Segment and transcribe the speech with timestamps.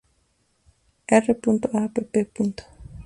[1.19, 1.25] R.
[1.29, 2.61] App.